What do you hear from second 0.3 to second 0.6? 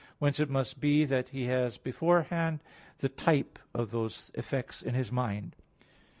it